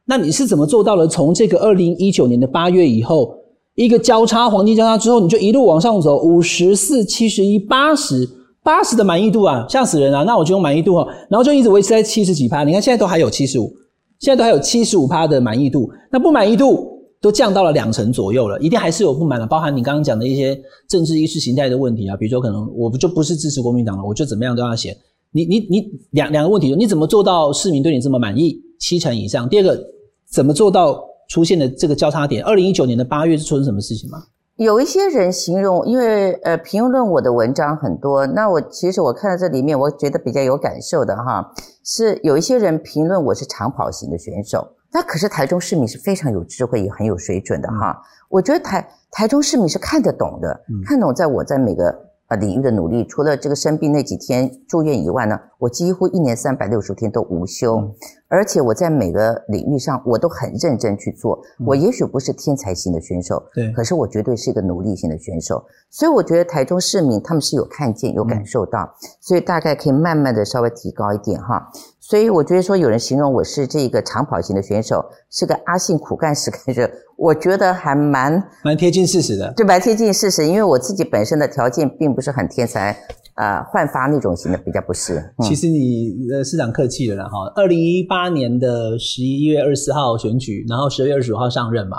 [0.05, 1.07] 那你是怎么做到了？
[1.07, 3.35] 从这个二零一九年的八月以后？
[3.75, 8.27] 一个交叉黄金交叉之后，你就一路往上走，五十四、七十一、八十
[8.61, 10.23] 八十的满意度啊，吓死人啊！
[10.23, 12.65] 那我就用满意度哈，然后就一直维持在七十几趴。
[12.65, 13.71] 你看现在都还有七十五，
[14.19, 15.89] 现在都还有七十五趴的满意度。
[16.11, 16.87] 那不满意度
[17.19, 24.95] 都降到了两成左右了，一定还是有不满的，包含你刚刚讲的一些政治意识形态的问题啊，比如说可能我不就不是支持国民党了，我就怎么样都要写。
[25.31, 28.61] 你你你两两个问题，你怎么做到市民对你这么满意？
[28.79, 29.47] 七成以上。
[29.49, 29.83] 第二个，
[30.31, 31.07] 怎么做到？
[31.29, 34.17] 出现的这个交叉点，二零一九年的八月是出生什么事情吗？
[34.59, 41.53] 有一些人形容，因为呃评论我的文章很多，那我其实我看到这里面，我觉得比较有感受的哈，
[41.85, 51.97] 是有一些人评论我是长跑型的选手，那可是台中市民是非常有智慧也很有水准的哈，我觉得台台中市民是看得懂的，看懂在我在每个
[52.29, 57.93] 呃领域的努力，除了这个生病那几天住院以外呢，我几乎一年三百六十天都无休。
[58.31, 61.41] 而且我在每个领域上我都很认真去做。
[61.65, 65.65] 我也许不是天才型的选手，对，可是我绝对是一个努力型的选手。
[65.89, 68.87] 所以我觉得台中市民他们是有看见、有感受到，
[69.19, 71.71] 所以大概可以慢慢的稍微提高一点哈。
[72.09, 80.47] 所以我觉得说有人形容我是这个长跑型的选手，是个阿信苦干实干者，我觉得还蛮蛮贴近事实的，对，蛮贴近事实。
[80.47, 82.97] 因为我自己本身的条件并不是很天才。
[83.35, 85.33] 呃，焕发那种型的比较不是。
[85.43, 87.45] 其实你呃市长客气了啦哈。
[87.55, 91.97] 二零一八年的十一月二十四号选举，然后十二月二十五号上任嘛，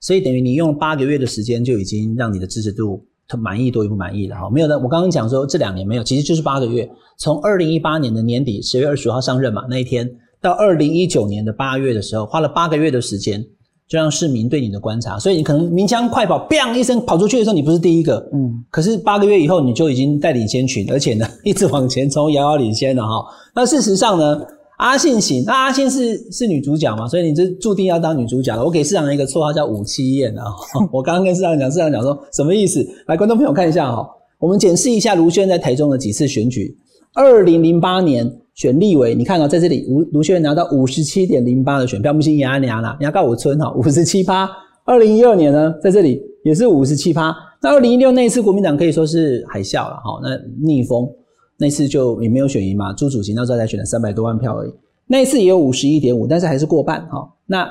[0.00, 3.04] 所以等于你用八个月的时间就已经让你的支持度
[3.38, 4.48] 满意多于不满意的哈。
[4.50, 6.88] 没有的，我刚刚讲说这两年没有，其实就是八个月，
[7.18, 13.44] 从二零一八年的年底十月二十五号上任嘛那一天，到二零一九年的八月的时候，花了八个月的时间。
[13.88, 23.26] 就让市民对你的观察，所以你可能鸣枪快跑，bang 一声跑出去的时候，你不是第一个，嗯，可是八个月以后，你就已经带领先群，而且呢， 一直往前冲，遥遥领先了哈。
[23.52, 24.40] 那事实上呢，
[24.80, 28.64] 阿信行，那阿信是是女主角嘛，所以你这注定要当女主角了。
[28.64, 30.44] 我给市长一个绰号叫武七燕啊。
[30.90, 32.84] 我刚刚跟市长讲，市长讲说什么意思？
[33.06, 36.76] 来，观众朋友看一下哈，我们检视一下卢轩在台中的几次选举，
[37.14, 38.30] 二零零八年。
[38.52, 44.46] 选立委，你看到在这里，卢卢轩拿到五十七点零八的选票，不信压压啦，压告我村哈，五十七趴。
[44.84, 47.34] 二零一二年呢，在这里也是五十七趴。
[47.62, 51.08] 那二零一六那一次国民党可以说是海啸了哈，那逆风
[51.60, 54.72] 那次就也没有选赢嘛，朱主席那时候才选了三百多万票而已。
[55.06, 57.30] 那一次也有五十一点五，但是还是过半哈。
[57.46, 57.70] 那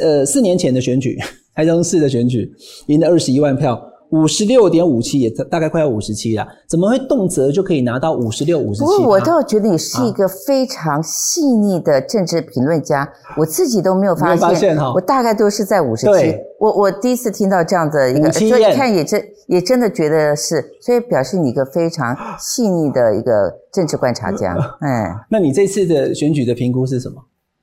[0.00, 1.18] 呃四年前的选举，
[1.54, 2.50] 台中市的选举
[2.86, 3.90] 赢了二十一万票。
[4.10, 8.84] 五十六点五七也大概快要五十七了，怎么会动辄就可以拿到五十六、五十七？
[8.84, 14.76] 不过我倒觉得你是一个非常细腻的政治评论家，我自己都没有发现。
[14.94, 16.36] 我大概都是在五十七。
[16.60, 24.54] 我我第一次听到这样的一个，所以看也真也真的觉得是，所以表示你一个非常细腻的一个政治观察家。
[24.80, 27.16] 嗯，那你这次的选举的评估是什么？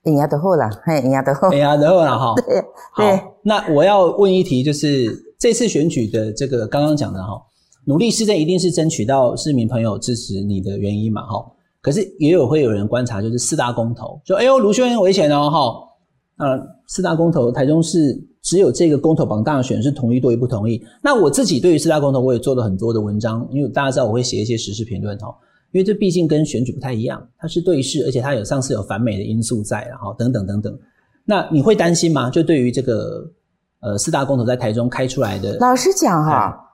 [0.04, 2.34] 人家得后了，嘿，人家得后，赢压得后了哈。
[2.46, 2.62] 对
[2.98, 3.22] 对。
[3.44, 5.31] 那我要问一题就是。
[5.42, 7.42] 这次选举的这个刚刚讲的哈，
[7.86, 11.44] 努力施政一定是争取到市民朋友支持你的原因嘛哈。
[11.82, 16.46] 可是也有会有人观察，就是四大公投，说哎呦卢秀燕危险哦哈。
[16.46, 20.80] 呃，四大公投，台中市只有这个公投榜大选是同意多于不同意。
[21.02, 25.36] 那我自己对于四大公投，我也做了很多的文章，因为大家知道我会写一些时事评论哈。
[25.72, 30.80] 因为这毕竟跟选举不太一样，它是对事，而且它有上次有反美的因素在，然后等等等等。
[31.26, 32.30] 那你会担心吗？
[32.30, 33.28] 就对于这个。
[33.82, 35.58] 呃，四大公投在台中开出来的。
[35.60, 36.72] 老实讲哈，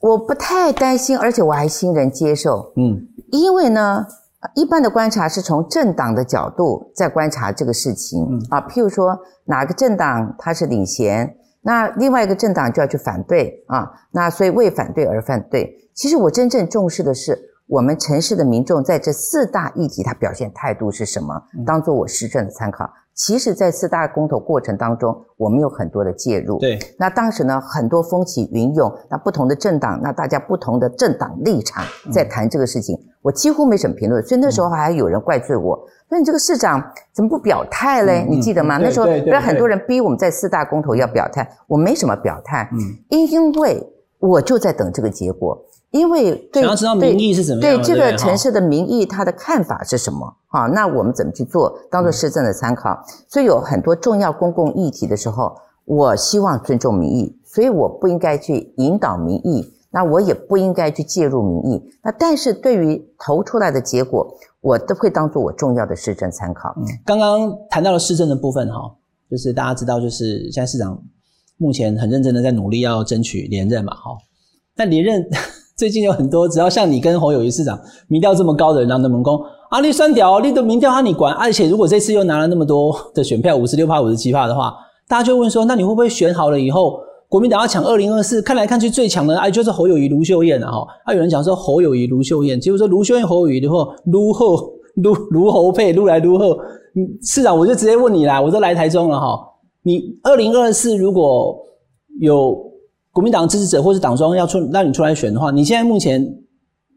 [0.00, 2.70] 我不太担心，而且我还欣然接受。
[2.76, 3.00] 嗯，
[3.32, 4.06] 因为呢，
[4.54, 8.60] 一般的观察是从政党的角度在观察这个事情嗯啊。
[8.68, 13.90] 譬如说，哪个政党它是领衔，那另外一个政党就要去反对啊。
[14.10, 15.74] 那所以为反对而反对。
[15.94, 22.90] 其实我真正重视的是，我们城市的民众在这四大议题他表现态度是什么，当做我施政的参考。
[23.14, 26.58] 其实，在四大公投过程当中，我们有很多的介入。
[26.58, 34.22] 对，那当时呢，很多风起云涌，那不同的政党，那大家不同的政党立场在谈这个事情，我几乎没什么评论。
[34.24, 35.76] 所以那时候还有人怪罪我，
[36.08, 38.24] 说你这个市长怎么不表态嘞？
[38.26, 38.78] 你记得吗？
[38.78, 42.70] 那时候不是很多人逼我们在四大公投要表态，我没什么表态，
[43.10, 43.86] 因因为
[44.18, 45.62] 我就在等这个结果。
[45.90, 50.36] 因为想要知道民意是怎么样，对这个城市的民意，他的看法是什么？
[50.46, 52.96] 好，那我们怎么去做，当做市政的参考？
[53.28, 55.52] 所以有很多重要公共议题的时候，
[55.84, 61.82] 我希望尊重民意，所以我不应该去引导民意，那我也不应该去介入民意。
[62.04, 66.72] 那但是对于投出来的结果，我都会当做我重要的市政参考。
[66.76, 68.94] 嗯刚刚谈到了市政的部分哈，
[69.28, 71.02] 就是大家知道，就是现在市长
[71.56, 74.16] 目前很认真的在努力要争取连任嘛，哈，
[74.76, 75.28] 但连任。
[75.80, 79.40] 最近有很多，只要像你跟侯友谊市长民调这么高的人，让他们攻
[79.70, 84.74] 啊，你算屌，你的民调他你管，而且如果这次又拿了那么多的选票，五十六趴、五十七趴的话，
[85.08, 88.42] 大家就问说，那你会不会选好了以后，国民党要抢二零二四？
[88.42, 90.86] 看来看去最强的哎，就是侯友谊、卢秀燕了哈。
[91.06, 94.70] 啊，有人讲说侯友谊、卢秀燕，结果说卢秀燕、侯友谊的话，卢后
[95.02, 96.58] 卢卢侯配，卢来卢后。
[97.22, 99.34] 市长，我就直接问你啦，我都来台中了哈，
[99.82, 101.56] 你二零二四如果
[102.20, 102.68] 有。
[103.12, 106.24] 国民党支持者或是党中央要出让你出来选的话，你现在目前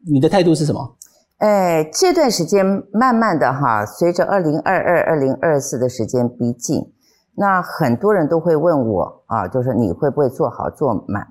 [0.06, 0.96] 你的态度是什么？
[1.40, 6.94] 哎，这段时间慢慢的哈，随着二零二二、二零二四的时间逼近，
[7.36, 11.28] 那很多人都会问我啊，就是你会不会做好做满？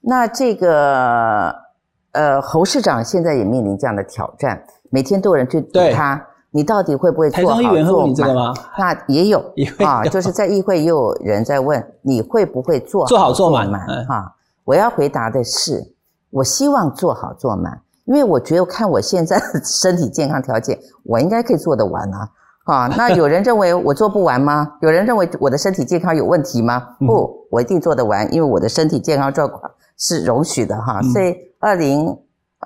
[0.00, 1.54] 那这个
[2.12, 6.22] 呃，侯市长现在也面临这样的挑战，每天都有人去堵他。
[6.56, 8.54] 你到底会不会做好做满？
[8.78, 9.44] 那也有
[9.84, 13.70] 啊，就是在议会也有人在问你会不会做做好做满
[14.08, 14.34] 哈。
[14.64, 15.92] 我要回答的是，
[16.30, 22.28] 我希望做好做满，因为我觉得看我现在的身体健康条件，我应该可以做得完啊。
[22.64, 24.66] 啊，那有人认为我做不完吗？
[24.80, 26.82] 有人认为我的身体健康有问题吗？
[27.00, 31.02] 不，我一定做得完，因为我的身体健康状况是容许的哈。
[31.12, 32.16] 所以二零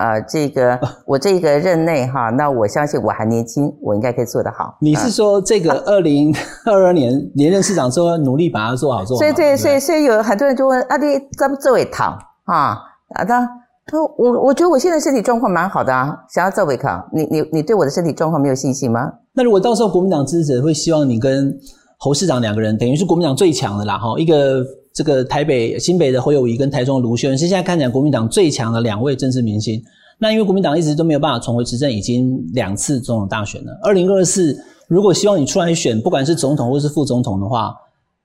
[0.01, 4.75] 啊，这个我这个任内哈，那我相信我还年轻，我应该可以做得好。
[4.81, 6.35] 你是说这个二零
[6.65, 9.19] 二二年连任市长之后，努力把它做好做好？
[9.19, 11.07] 所以对，所以所以有很多人就问阿弟
[11.39, 12.79] 怎么这位躺啊？
[13.15, 13.47] 啊，他
[13.91, 19.13] 说我我觉得我现在身体状况蛮好的啊，想要这位考，你你你对我的身体状况没有信心吗？
[19.35, 21.55] 那如果到时候国民党支持者会希望你跟
[22.03, 29.79] 侯市长两个人，等于是国民党最强的啦，哈，一个这个台北新北的侯友谊跟台中的卢秀燕是现在看起来国民党最强的两位政治明星。
[30.19, 33.79] 那因为国民党一直都没有办法重回执政，已经两次总统大选了。
[33.83, 37.75] 二零二四如果希望你出来选，不管是总统或是副总统的话，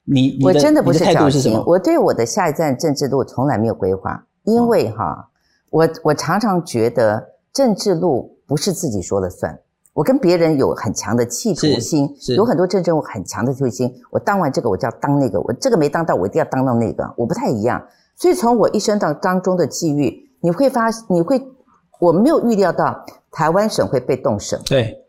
[0.06, 1.62] 你我真的不是态度是什么？
[1.68, 5.30] 我对我的下一站政治路从来没有规划，因为哈，
[5.70, 7.22] 我我常常觉得
[7.52, 9.60] 政治路不是自己说了算。
[9.96, 13.90] 我跟别人有很强的企图心，有很多政治很强的企图心。
[14.12, 17.10] 我当完这个，我就要当那个；我这个没当到，我一定要当到那个。
[17.16, 17.82] 我不太一样，
[18.18, 21.42] 所以从我一生当当中的际遇，你会发，你会，
[22.02, 24.60] 我没有预料到台湾省会被动省。
[24.66, 25.02] 对。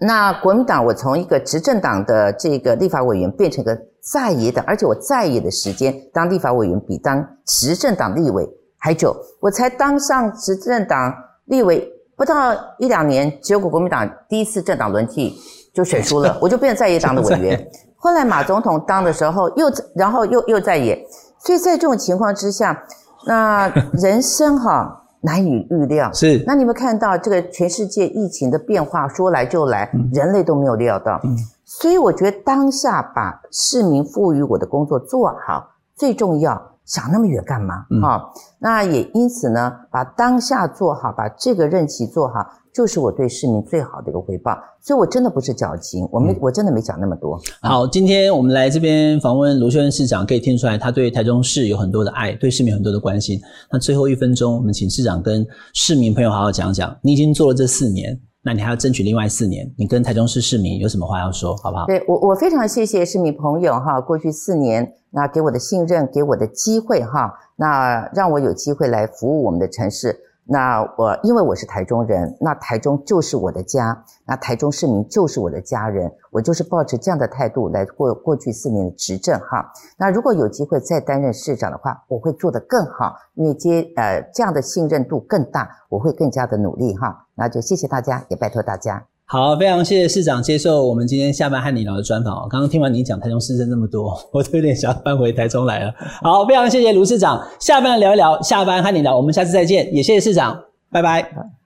[0.00, 8.46] 那国民党，我从一个执政党的这个立法委员变成一个在野党，而且我在野的时间当立法委员比当执政党立委
[8.76, 9.16] 还久。
[9.40, 11.10] 我才当上执政党
[11.46, 11.90] 立委。
[12.16, 15.36] 不到一两年，结果国民党第一次政党轮替
[15.72, 17.68] 就选输了， 我就变成在野党的委员。
[17.96, 21.06] 后来马总统当的时候，又然后又又在野，
[21.38, 22.84] 所以在这种情况之下，
[23.26, 26.12] 那人生哈难以预料。
[26.12, 31.18] 是，那你们看到这个全世界疫情的变化说来就来，人类都没有料到。
[31.24, 31.34] 嗯，
[31.64, 36.73] 所以我觉得当下把市民赋予我的工作做好最重要。
[36.86, 37.86] 想那么远干嘛？
[38.02, 44.56] 哈，那也因此呢，把当下做好，把这个任期做好，就是我对市民最好的一个回报。
[44.80, 47.40] 所以我真的不是矫情，我没，我真的没讲那么多。
[47.62, 53.40] 好，今天我们来这边访问卢秀恩市长，可以听出来他对台中市有很多的爱，对市民很多的关心。
[53.72, 58.20] 那最后一分钟，我们请市长跟市民朋友好好讲讲，你已经做了这四年。
[58.44, 61.86] 那你还要争取另外四年，你跟台中市市民有什么话要说，好不好？
[61.86, 70.14] 对我，我非常谢谢市民朋友哈，过去四年那给我的信任，给我的机会哈，那让我有机会来服务我们的城市。
[70.46, 79.72] 那我因为我是台中人，那台中就是我的家，那台中市民就是我的家人，我就是抱着这样的态度来过过去四年的执政哈。
[79.96, 87.26] 那如果有机会再担任市长的话，我会做得更好，因为接呃这样的信任度更大，我会更加的努力哈。
[87.34, 89.06] 那就谢谢大家，也拜托大家。
[89.26, 92.46] 好，非常谢谢市长接受我们今天下班和你聊的专访。
[92.48, 95.94] 刚刚听完你讲台中市政那么多， 我都有点想搬回台中来了。
[96.22, 101.63] 好，非常谢谢卢市长，下班聊一聊，下班和你聊，我们下次再见，也谢谢市长，拜拜。